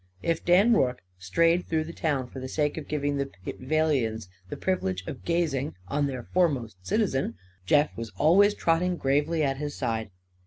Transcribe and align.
If 0.23 0.43
Dan 0.43 0.73
Rorke 0.73 1.03
strayed 1.19 1.67
through 1.67 1.83
the 1.83 1.93
town, 1.93 2.25
for 2.25 2.39
the 2.39 2.47
sake 2.49 2.75
of 2.75 2.87
giving 2.87 3.17
the 3.17 3.27
Pitvalians 3.45 4.29
the 4.49 4.57
privilege 4.57 5.05
of 5.05 5.23
gazing 5.25 5.75
on 5.89 6.07
their 6.07 6.23
foremost 6.23 6.77
citizen, 6.83 7.35
Jeff 7.67 7.95
was 7.95 8.09
always 8.17 8.55
trotting 8.55 8.97
gravely 8.97 9.43
at 9.43 9.57
his 9.57 9.75
side. 9.75 10.09